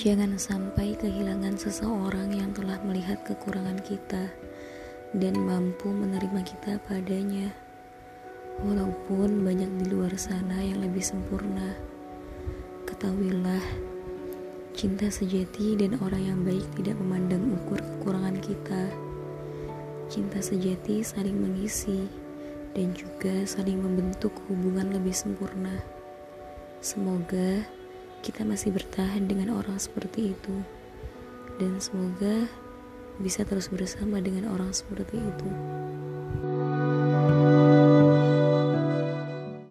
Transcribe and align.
Jangan 0.00 0.40
sampai 0.40 0.96
kehilangan 0.96 1.60
seseorang 1.60 2.32
yang 2.32 2.56
telah 2.56 2.80
melihat 2.88 3.20
kekurangan 3.20 3.76
kita 3.84 4.32
dan 5.12 5.34
mampu 5.36 5.92
menerima 5.92 6.40
kita 6.40 6.80
padanya. 6.88 7.52
Walaupun 8.64 9.44
banyak 9.44 9.68
di 9.68 9.92
luar 9.92 10.16
sana 10.16 10.56
yang 10.64 10.80
lebih 10.80 11.04
sempurna, 11.04 11.76
ketahuilah, 12.88 13.60
cinta 14.72 15.12
sejati 15.12 15.76
dan 15.76 16.00
orang 16.00 16.32
yang 16.32 16.40
baik 16.48 16.64
tidak 16.80 16.96
memandang 16.96 17.60
ukur 17.60 17.76
kekurangan 17.76 18.40
kita. 18.40 18.88
Cinta 20.08 20.40
sejati 20.40 21.04
saling 21.04 21.36
mengisi 21.36 22.08
dan 22.72 22.96
juga 22.96 23.44
saling 23.44 23.76
membentuk 23.76 24.32
hubungan 24.48 24.96
lebih 24.96 25.12
sempurna. 25.12 25.76
Semoga 26.80 27.79
kita 28.20 28.44
masih 28.44 28.72
bertahan 28.72 29.24
dengan 29.24 29.56
orang 29.56 29.80
seperti 29.80 30.36
itu, 30.36 30.56
dan 31.56 31.76
semoga 31.80 32.48
bisa 33.20 33.44
terus 33.44 33.68
bersama 33.68 34.20
dengan 34.20 34.52
orang 34.52 34.72
seperti 34.72 35.20
itu. 35.20 35.48